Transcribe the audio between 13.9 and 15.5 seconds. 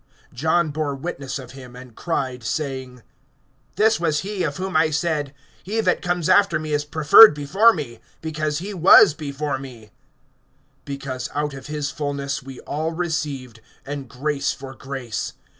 grace for grace.